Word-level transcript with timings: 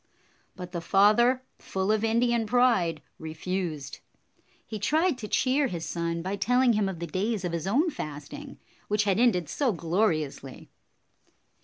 But 0.55 0.71
the 0.71 0.81
father, 0.81 1.43
full 1.59 1.91
of 1.91 2.03
Indian 2.03 2.47
pride, 2.47 3.03
refused. 3.19 3.99
He 4.65 4.79
tried 4.79 5.15
to 5.19 5.27
cheer 5.27 5.67
his 5.67 5.85
son 5.85 6.23
by 6.23 6.37
telling 6.37 6.73
him 6.73 6.89
of 6.89 6.97
the 6.97 7.05
days 7.05 7.45
of 7.45 7.51
his 7.51 7.67
own 7.67 7.91
fasting, 7.91 8.57
which 8.87 9.03
had 9.03 9.19
ended 9.19 9.47
so 9.47 9.71
gloriously. 9.71 10.71